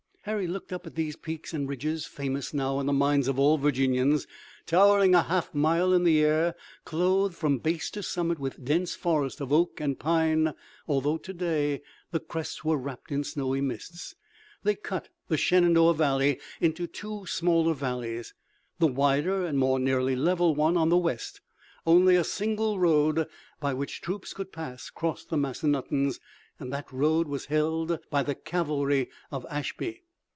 Harry 0.25 0.45
looked 0.45 0.71
up 0.71 0.85
at 0.85 0.93
these 0.93 1.15
peaks 1.15 1.51
and 1.51 1.67
ridges, 1.67 2.05
famous 2.05 2.53
now 2.53 2.79
in 2.79 2.85
the 2.85 2.93
minds 2.93 3.27
of 3.27 3.39
all 3.39 3.57
Virginians, 3.57 4.27
towering 4.67 5.15
a 5.15 5.23
half 5.23 5.51
mile 5.51 5.93
in 5.93 6.03
the 6.03 6.19
air, 6.23 6.53
clothed 6.85 7.33
from 7.35 7.57
base 7.57 7.89
to 7.89 8.03
summit 8.03 8.37
with 8.37 8.63
dense 8.63 8.93
forest 8.93 9.41
of 9.41 9.51
oak 9.51 9.81
and 9.81 9.97
pine, 9.97 10.53
although 10.87 11.17
today 11.17 11.81
the 12.11 12.19
crests 12.19 12.63
were 12.63 12.77
wrapped 12.77 13.11
in 13.11 13.23
snowy 13.23 13.61
mists. 13.61 14.13
They 14.61 14.75
cut 14.75 15.09
the 15.27 15.37
Shenandoah 15.37 15.95
valley 15.95 16.39
into 16.59 16.85
two 16.85 17.25
smaller 17.25 17.73
valleys, 17.73 18.35
the 18.77 18.85
wider 18.85 19.43
and 19.43 19.57
more 19.57 19.79
nearly 19.79 20.15
level 20.15 20.53
one 20.53 20.77
on 20.77 20.89
the 20.89 20.97
west. 20.99 21.41
Only 21.83 22.15
a 22.15 22.23
single 22.23 22.77
road 22.77 23.25
by 23.59 23.73
which 23.73 24.01
troops 24.01 24.33
could 24.35 24.51
pass 24.53 24.91
crossed 24.91 25.31
the 25.31 25.37
Massanuttons, 25.37 26.19
and 26.59 26.71
that 26.71 26.91
road 26.91 27.27
was 27.27 27.47
held 27.47 27.97
by 28.11 28.21
the 28.21 28.35
cavalry 28.35 29.09
of 29.31 29.47
Ashby. 29.49 30.03